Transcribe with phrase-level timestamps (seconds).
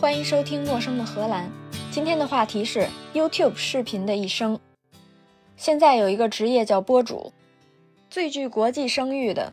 [0.00, 1.50] 欢迎收听陌生的荷兰。
[1.90, 4.56] 今天的话题是 YouTube 视频的一生。
[5.56, 7.32] 现在有一个职业叫播主，
[8.08, 9.52] 最具国际声誉的，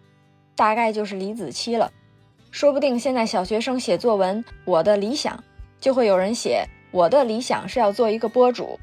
[0.56, 1.92] 大概就是李子柒了。
[2.52, 5.44] 说不定现在小学生写作文，我的理想
[5.80, 8.80] 就会有人写我的理想是要做一个播主。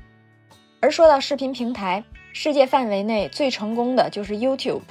[0.80, 2.02] 而说到视频平台，
[2.32, 4.82] 世界范围内最成功的就是 YouTube。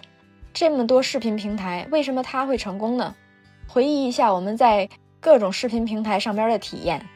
[0.53, 3.13] 这么多视频平台，为什么它会成功呢？
[3.68, 4.88] 回忆一下我们在
[5.21, 7.07] 各种视频平台上边的体验，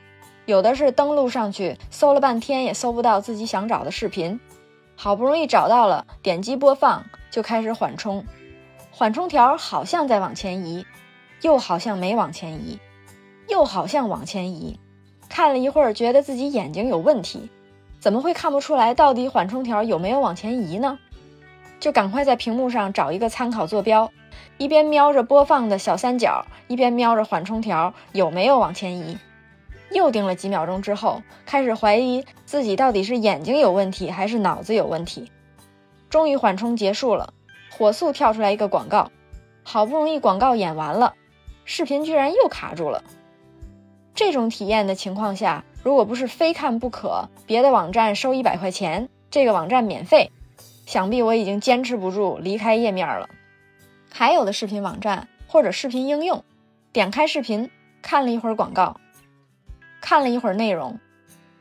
[0.45, 4.39] 有的是登录上去搜了半天也搜不到自己想找的视频，
[4.95, 8.23] 好不容易找到了，点击播放就开始缓冲，
[8.91, 10.85] 缓冲条好像在往前移，
[11.41, 12.77] 又好像没往前移，
[13.49, 14.79] 又好像往前移，
[15.27, 17.49] 看了一会儿觉得自己眼睛有问题，
[17.99, 20.99] 怎么会看不出来到底缓冲条有没有往前移呢？
[21.79, 24.11] 就赶快在屏幕上找一个参考坐标，
[24.57, 29.17] 一边瞄着播放的小三角，一边瞄着缓冲条有没有往前移。
[29.91, 35.31] 又盯了几秒钟之后，开始怀疑自己到底是眼睛有问题还是脑子有问题。
[36.09, 37.33] 终于缓冲结束了，
[37.69, 39.11] 火速跳出来一个广告。
[39.63, 41.13] 好不容易广告演完了，
[41.65, 43.03] 视频居然又卡住了。
[44.13, 50.31] 这种体验的情况下，如果不是非看不可，别的网站收一百块钱，这个网站免费。
[50.85, 53.27] 想必我已经坚持不住离开页面了。
[54.17, 56.45] 还有的视频网站或者视频应用，
[56.93, 57.69] 点开视频
[58.01, 58.95] 看了一会儿广告，
[59.99, 61.01] 看了一会儿内容，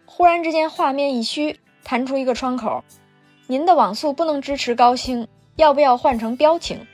[0.07, 2.85] 忽然之间画面一虚，弹出一个窗口
[3.49, 6.87] ：“您的网速不能支持高清，要不要换成标清？”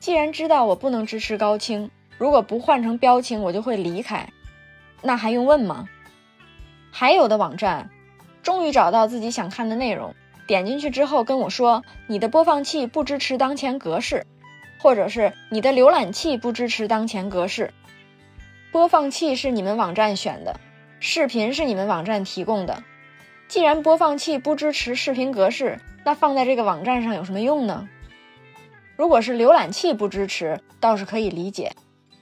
[0.00, 4.28] 既然知道我不能支持高清，如果不换成标清，我就会离开。
[5.00, 5.88] 那还用问吗？
[6.90, 7.88] 还有的网站，
[8.42, 10.12] 终于找到自己想看的内容。
[10.48, 14.26] 点进去之后跟我说，你的播放器不支持当前格式，
[14.78, 17.72] 或者是你的浏览器不支持当前格式。
[18.72, 20.58] 播放器是你们网站选的，
[21.00, 22.82] 视频是你们网站提供的。
[23.48, 27.88] 既然播放器不支持视频格式，那放在这个网站上有什么用呢？
[28.96, 31.72] 如果是浏览器不支持，倒是可以理解。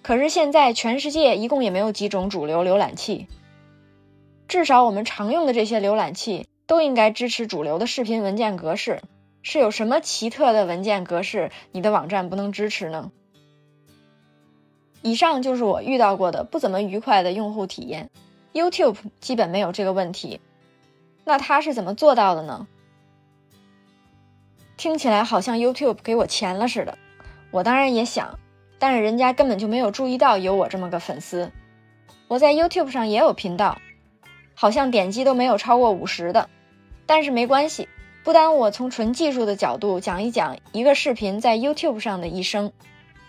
[0.03, 3.27] 可是现在全世界一共也没有几种主流浏览器，
[4.47, 6.47] 至少我们常用的这些浏览器。
[6.69, 9.01] 都应该支持主流的视频文件格式，
[9.49, 13.13] 是有什么奇特的文件格式你的网站不能支持呢？
[15.03, 18.11] 以上就是我遇到过的不怎么愉快的用户体验。
[18.53, 20.41] YouTube 基本没有这个问题，
[21.25, 22.67] 那它是怎么做到的呢？
[24.77, 26.99] 听起来好像 YouTube 给我钱了似的。
[27.53, 28.41] 我当然也想，
[28.81, 31.53] 但是人家根本就没有注意到有我这么个粉丝。
[32.27, 33.79] 我在 YouTube 上也有频道，
[34.55, 36.51] 好像点击都没有超过五十的。
[37.07, 37.89] 但是没关系，
[38.27, 42.73] 不耽误我从纯技术的角度讲一讲一个视频在 YouTube 上的一生。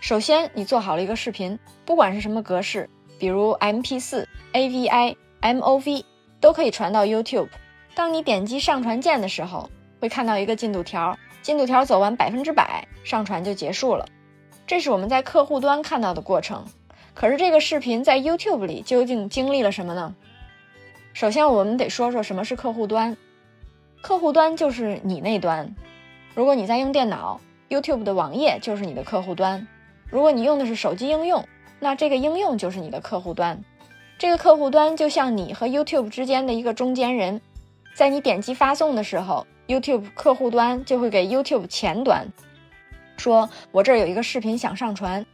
[0.00, 6.02] 首先，你做好了一个视频，不管是什么格式，比如 MP4、AVI、MOV，
[6.40, 7.46] 都可以传到 YouTube。
[7.94, 9.70] 当你点击上传键的时候，
[10.00, 14.04] 会看到一个进度条，进度条走完百分之百，上传就结束了。
[14.66, 16.66] 这是我们在客户端看到的过程。
[17.14, 20.16] 可是这个视频在 YouTube 里究竟经历了什么呢？
[21.12, 23.16] 首先，我们得说说什么是客户端。
[24.00, 25.74] 客户端就是你那端，
[26.34, 29.66] 如果你在用电脑，YouTube 的网页就是你的客户端；
[30.08, 31.44] 如果你用的是手机应用，
[31.80, 33.60] 那这个应用就是你的客户端。
[34.16, 37.40] 这个客户端就像你和 YouTube 之间的一个中间人，
[37.94, 42.26] 在你点击发送的时候，YouTube 客户端就会给 YouTube 前端
[43.16, 45.26] 说：“我这儿有一个视频想上传。”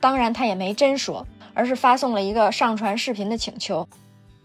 [0.00, 1.24] 当然，他也没真说，
[1.54, 3.88] 而是发送了一个上传视频的请求。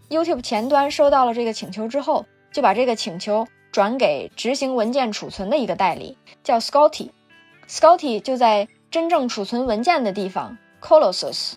[0.08, 2.24] YouTube 前端收到了这个请求之后。
[2.52, 11.54] 就把这个请求转给执行文件储存的一个代理，叫 Scotty，Scotty 就在真正储存文件的地方 Colossus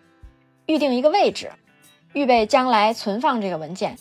[0.66, 1.52] 预定一个位置，
[2.13, 3.97] 预备将来存放这个文件。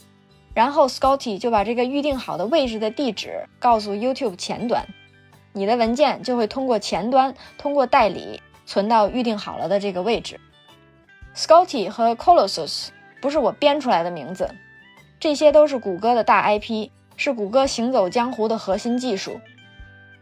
[0.52, 4.88] 然后 Scotty 就把这个预定好的位置的地址告诉 YouTube 前端，
[5.52, 10.40] 你的文件就会通过前端通过代理存到预定好了的这个位置。
[11.36, 12.88] Scotty 和 Colossus
[13.20, 14.52] 不是我编出来的名字。
[15.20, 19.38] 这些都是谷歌的大 IP，是谷歌行走江湖的核心技术。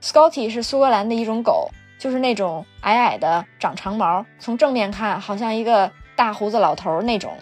[0.02, 7.32] Scotty 是苏格兰的一种狗，就是那种矮矮的、长长毛，从正面看好像一个大胡子老头那种。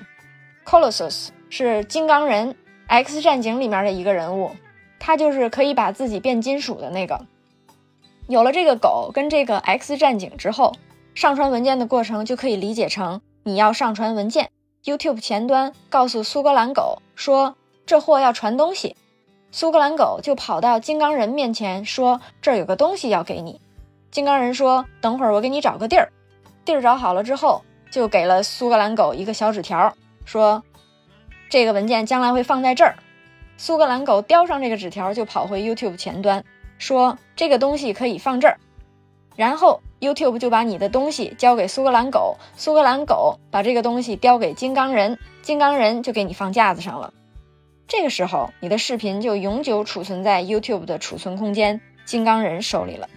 [0.67, 2.55] Colossus 是金刚人
[2.88, 4.50] X 战警里面的一个人物，
[4.99, 7.26] 他就是可以把自己变金属的那个。
[8.29, 10.75] 有了这个狗跟这个 X 战警之后，
[11.14, 14.50] 上传文件的过程就可以理解成你要上传文件。
[14.87, 17.56] YouTube 前端告诉苏格兰狗说
[17.87, 18.94] ：“这货要传东西。”
[19.50, 23.61] 苏格兰狗就跑到金刚人面前说：“这儿有个东西要给你。”
[24.12, 26.12] 金刚人说：“等会儿我给你找个地儿。”
[26.65, 29.93] 地儿找好了之后，就给了苏格兰狗一个小纸条，
[30.25, 30.62] 说
[31.50, 32.94] ：“这个文件将来会放在这儿。
[33.56, 36.44] 苏格兰狗叼上这个纸条，就跑回 YouTube 前端，
[36.79, 38.56] 说这个东西可以放这儿。
[39.37, 47.12] 然后 YouTube 就把你的东西交给苏格兰狗，苏格兰狗把这个东西叼给金刚人，金刚人就给你放架子上了。
[47.87, 53.09] 这个时候，你的视频就永久储存在 YouTube 的储存空间金刚人手里了。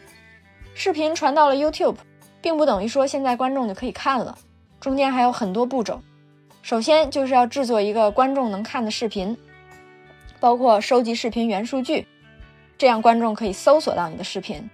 [0.75, 1.95] 视频传到了 YouTube，
[2.42, 4.38] 并不等于说现在观众就可以看了，
[4.80, 6.01] 中间还有很多步骤。
[6.62, 9.38] 首先就是要制作一个观众能看的视频，
[10.39, 12.06] 包括收集视频元数据，
[12.77, 14.69] 这样观众可以搜索到你的视频。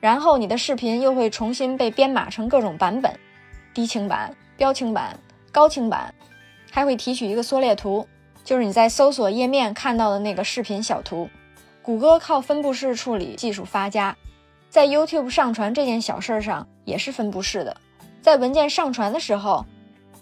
[0.00, 3.14] 然后你的视频又会重新被编码成各种版本，
[3.74, 5.18] 低清版、标清版、
[5.52, 6.14] 高清版，
[6.70, 8.08] 还会提取一个缩略图，
[8.42, 11.28] 就是你在搜索页面看到的那个视频小图。
[11.82, 14.16] 谷歌靠分布式处理技术发家，
[14.68, 17.76] 在 YouTube 上传这件小事上也是分布式的，
[18.22, 19.64] 在文件上传的时候，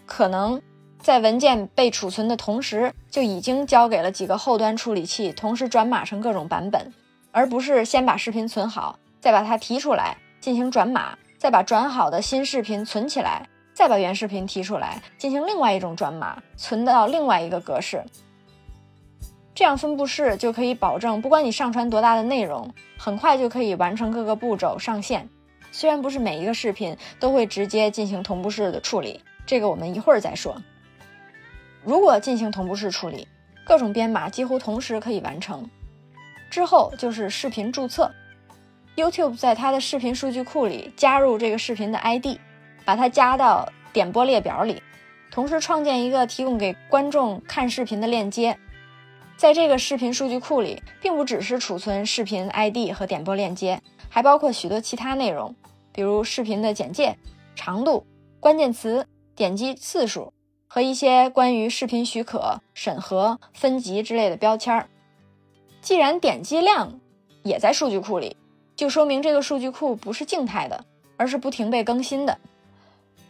[0.05, 0.61] 可能
[1.01, 6.91] 在文件被储存的同时，就已经交给了几个后端处理器，同时转码成各种版本，
[7.31, 8.97] 而不是先把视频存好。
[9.19, 18.03] 再把它提出来进行转码，再把转好的新视频存起来，再把原视频提出来进行另外一种转码，存到另外一个格式。
[19.53, 25.27] 这样分布式就可以保证，不管你上传多大的内容，很快就可以完成各个步骤上线。
[25.71, 30.55] 虽然不是每一个视频都会直接进行同步式的处理，这个我们一会儿再说。
[31.83, 33.27] 如果进行同步式处理，
[33.65, 35.69] 各种编码几乎同时可以完成。
[36.49, 38.09] 之后就是视频注册。
[38.99, 42.37] YouTube 在它的视频数据库里加入这个视频的 ID，
[42.83, 44.83] 把它加到点播列表里，
[45.31, 48.57] 同时创建一个提供给观众看视频的链接。
[49.37, 55.55] 在这个视频数据库里，并不只是储存视频 ID 和点播链接，还包括许多其他内容，
[55.93, 57.15] 比如视频的简介、
[57.55, 58.05] 长度、
[58.41, 60.33] 关键词、点击次数
[60.67, 64.89] 和一些关于视频许可、审核、分级之类的标签儿。
[65.79, 66.99] 既然点击量
[67.43, 68.35] 也在数据库里。
[68.79, 70.85] 就说明这个数据库不是静态的，
[71.17, 72.39] 而是不停被更新的。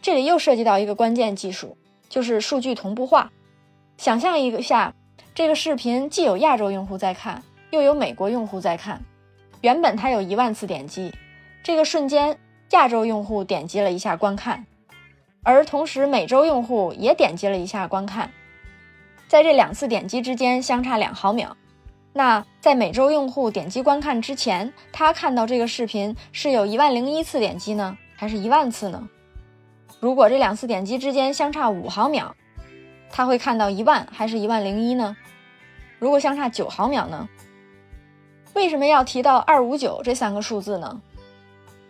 [0.00, 1.76] 这里又涉及到一个关键技术，
[2.08, 3.32] 就是数据同步化。
[3.98, 4.94] 想象一下，
[5.34, 9.02] 这个视频既有亚洲用户在看，又有美国用户在看。
[9.60, 11.12] 原本它有一万次点击，
[11.64, 12.38] 这个瞬间
[12.70, 14.64] 亚洲用户点击了一下观看，
[15.42, 18.30] 而同时美洲用户也点击了一下观看，
[19.26, 21.56] 在这两次点击之间相差两毫秒。
[22.12, 29.08] 那在每周用户点击观看之前，他看到这个视频是有一万零一次点击呢，还是一万次呢？
[30.00, 32.34] 如果这两次点击之间相差五毫秒，
[33.10, 35.16] 他会看到一万还是一万零一呢？
[35.98, 37.28] 如果相差九毫秒呢？
[38.54, 41.00] 为什么要提到二五九这三个数字呢？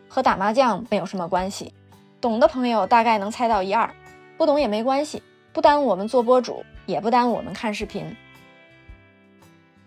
[0.09, 1.73] 和打麻将没有什么关系，
[2.21, 3.91] 懂的朋友大概能猜到一二，
[4.37, 5.23] 不懂也没关系，
[5.53, 8.15] 不耽误我们做博主，也不耽误我们看视频。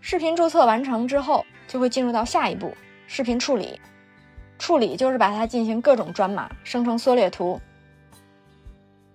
[0.05, 2.75] 视频注册完成之后，就会进入到下一步
[3.07, 3.79] 视频处理。
[4.59, 7.57] 处理就是把它进行各种转码，生成缩略图。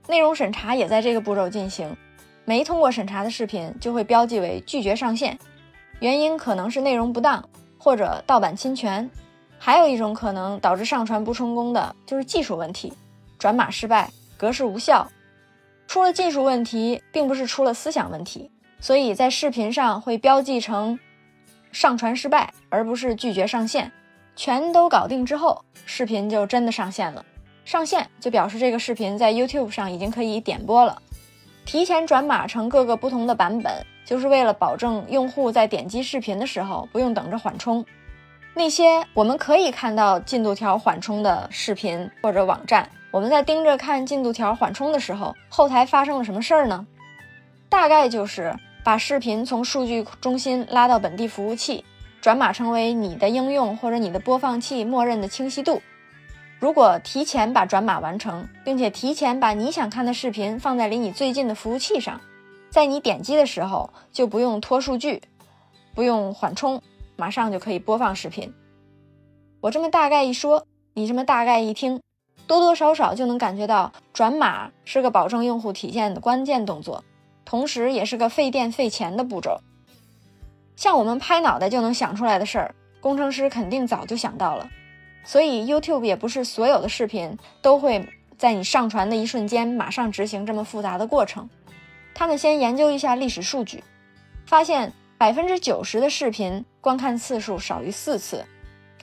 [0.06, 1.94] 内容审查也在这个步骤进行，
[2.46, 5.38] 没通过审查的视频就会标记为拒绝上线，
[6.00, 7.46] 原因可能是内容不当
[7.76, 9.10] 或者盗版侵权，
[9.58, 12.90] 还有一种可能导致上传不成功的就是技术问题，
[13.38, 15.06] 转码失败、格式无效。
[15.86, 18.50] 出了技术问题，并不是出了思想问题。
[18.80, 20.98] 所以在视频上会标记成
[21.72, 23.90] 上传失败，而不是拒绝上线。
[24.36, 27.24] 全都搞定之后，视频就真的上线了。
[27.64, 31.02] 上线就表示这个视频在 YouTube 上已经可以点播了。
[31.66, 37.84] 提前转码成各个不同的版本，就是为了保证用户在点击视频的时候不用等着缓冲。
[38.54, 46.86] 那些我们可以看到进度条缓冲的视频或者网站，我们在盯着看进度条缓冲的时候，后台发生了什么事儿呢？
[47.68, 48.54] 大概就是。
[48.88, 51.84] 把视频从数据中心拉到本地服务器，
[52.22, 55.82] 转码成为你的应用或者你的播放器默认的清晰度。
[56.58, 62.18] 如果提前把转码完成，并且提前把你想看的视频放在离你最近的服务器上，
[62.70, 65.20] 在你点击的时候就不用拖数据，
[65.94, 66.80] 不用缓冲，
[67.14, 68.54] 马上就可以播放视频。
[69.60, 70.64] 我这么大概一说，
[70.94, 72.00] 你这么大概一听，
[72.46, 77.04] 多多少少就能感觉到转码是个保证用户体验的关键动作。
[77.48, 79.58] 同时，也是个费电费钱的步骤。
[80.76, 84.68] 像我们拍脑袋就能想出来的事儿，工程师肯定早就想到了。
[85.24, 91.48] 所以，YouTube 也不是所有的视频都会在你上传的一瞬间马上执行这么复杂的过程。
[92.14, 93.82] 他们先研究一下历史数据，
[94.44, 98.44] 发现百分之九十的视频观看次数少于四次，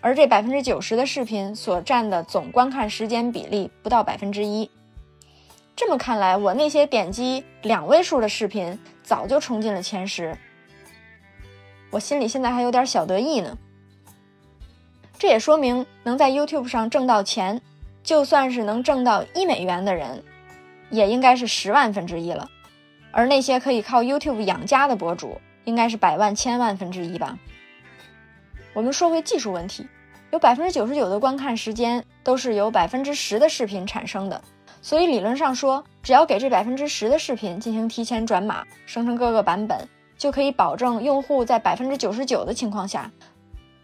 [0.01, 4.69] 而这百分之九十的视频所占的总观看时间比例不到百分之一。
[5.75, 10.37] 这么看来，我那些点击两位数的视频早就冲进了前十，
[11.91, 13.57] 我心里现在还有点小得意呢。
[15.17, 17.61] 这也说明能在 YouTube 上挣到钱，
[18.03, 20.23] 就算是能挣到一美元的人，
[20.89, 22.49] 也应该是十万分之一了。
[23.11, 27.37] 而那些可以靠 YouTube 养家的博主，应该是百万千万分之一吧。
[28.73, 29.87] 我们说回技术问题，
[30.31, 34.41] 有百分之九十九的观看时间都是由百分之十的视频产生的。
[34.85, 39.79] 所以理论上说，只要给这百分之十的视频进行提前转码，生成各个版本，
[40.15, 43.09] 就可以保证用户在百分之九十九的情况下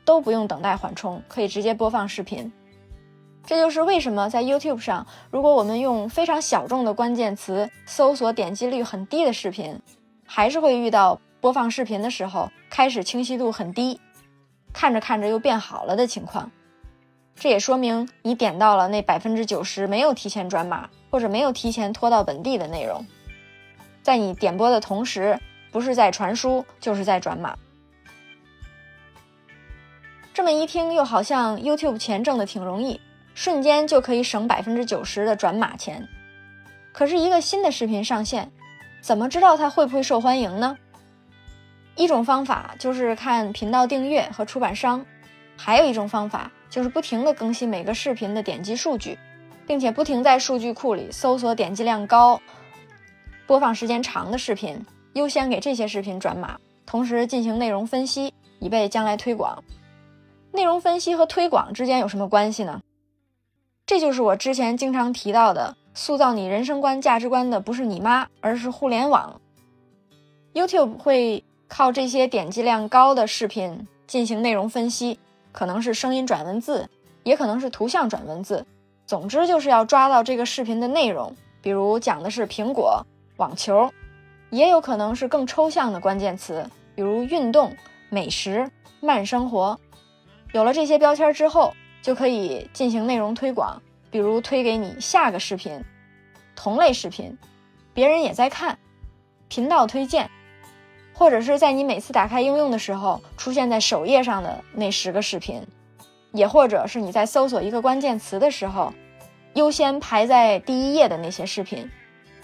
[0.05, 2.53] 都不用等待缓冲，可以直接播放视频。
[3.43, 9.81] 这就是为什么在 YouTube 上，如果我们用非常小众的关键词搜索点击率很低的视频，
[10.27, 13.99] 还是会遇到播放视频的时候开始清晰度很低，
[14.71, 16.51] 看着看着又变好了的情况。
[17.41, 23.03] 这也说明你点到了那百分之九十没有提前转码或者没有提前拖到本地的内容，
[24.03, 25.39] 在你点播的同时，
[25.71, 27.57] 不是在传输就是在转码。
[30.35, 33.01] 这么一听，又好像 YouTube 钱挣的挺容易，
[33.33, 36.07] 瞬间就可以省百分之九十的转码钱。
[36.91, 38.51] 可是，一个新的视频上线，
[39.01, 40.77] 怎么知道它会不会受欢迎呢？
[41.95, 45.03] 一种方法就是看频道订阅和出版商，
[45.57, 46.51] 还有一种方法。
[46.71, 49.19] 就是不停的更新每个视频的点击数据，
[49.67, 52.41] 并且不停在数据库里搜索点击量高、
[53.45, 59.61] 播放时间长的视频，优先给这些视频转码，同时进行内容分析，以备将来推广。
[60.53, 62.81] 内容分析和推广之间有什么关系呢？
[63.85, 69.41] 这就是我之前经常提到的，塑造你人生观、价值观的不是你妈，而是互联网。
[70.53, 75.19] YouTube 会靠这些点击量高的视频进行内容分析。
[75.51, 76.89] 可能是声音转文字，
[77.23, 78.65] 也可能是图像转文字，
[79.05, 81.35] 总之就是要抓到这个视频的内容。
[81.61, 83.05] 比如讲的是苹果、
[83.37, 83.91] 网球，
[84.49, 86.65] 也有可能是更抽象的关键词，
[86.95, 87.75] 比如运动、
[88.09, 89.79] 美食、慢生活。
[90.53, 93.79] 有了这些标签之后，就可以进行内容推广，
[94.09, 95.83] 比如推给你下个视频、
[96.55, 97.37] 同类视频，
[97.93, 98.79] 别人也在看，
[99.49, 100.30] 频道推荐。
[101.21, 105.61] 或者是在你每次打开应用的时候出现在首页上的那十个视频，
[106.31, 108.91] 也或者是你在搜索一个关键词的时候，
[109.53, 111.87] 优先排在第一页的那些视频，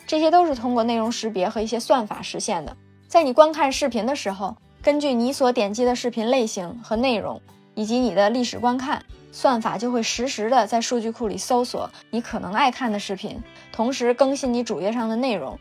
[0.06, 2.78] 这些都是通过内容识别和一些算法实现的。
[3.08, 7.42] 在你观看视频的时候，根据你所点击的视频类型和内容，
[7.74, 13.42] 以及你的历史观看，算法就会实时的在数据库里搜索你可能爱看的视频，
[13.72, 15.58] 同时更新你主页上的内容。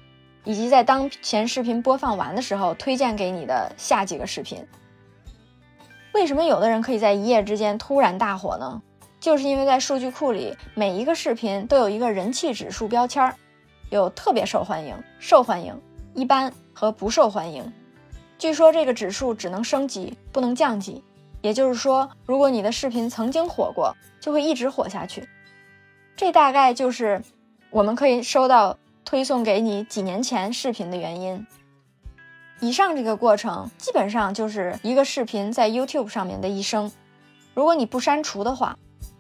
[0.46, 4.64] 以及在当前视频播放完的时候，推荐给你的下几个视频。
[6.14, 8.80] 为什么有的人可以在一夜之间突然大火呢？
[9.18, 13.34] 就是因为在数据库里，每一个视频都有一个人气指数标签，
[13.90, 15.78] 有特别受欢迎、受欢迎、
[16.14, 17.72] 一般和不受欢迎。
[18.38, 21.02] 据说这个指数只能升级，不能降级。
[21.42, 25.28] 也就是说，如果你的视频曾经火过，就会一直火下去。
[26.14, 27.20] 这大概就是
[27.70, 28.78] 我们可以收到。
[29.06, 31.46] 推送给你几年前视频的原因。
[32.60, 36.90] 以上这个过程基本上就是一个视频在 YouTube 上面的一生。
[37.54, 38.76] 如果你不删除的话，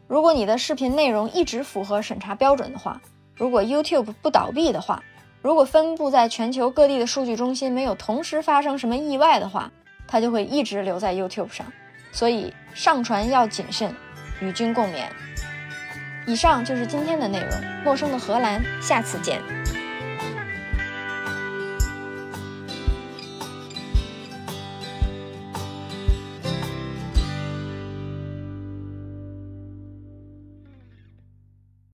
[0.08, 3.00] 如果你的视频内容一直符合审查标准的话，
[3.36, 5.02] 如果 YouTube 不倒闭的话，
[5.40, 9.70] 如果分布在全球各地的数据中心没有同时发生什么意外的话，
[10.08, 11.66] 它就会一直留在 YouTube 上。
[12.10, 13.94] 所以上传要谨慎，
[14.40, 15.04] 与君共勉。
[16.26, 17.48] 以上就是今天的内容。
[17.84, 19.40] 陌生的荷兰，下次见。